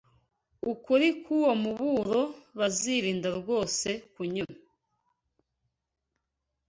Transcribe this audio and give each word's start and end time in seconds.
ukuri 0.71 1.07
k’uwo 1.21 1.51
muburo 1.63 2.21
bazirinda 2.57 3.29
rwose 3.39 3.89
kunyura 4.13 4.61